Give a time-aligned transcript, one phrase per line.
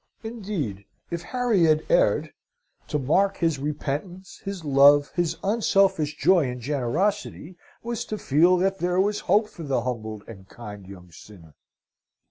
[0.23, 2.33] Indeed, if Harry had erred,
[2.87, 8.79] to mark his repentance, his love, his unselfish joy and generosity, was to feel that
[8.79, 11.53] there was hope for the humbled and kind young sinner.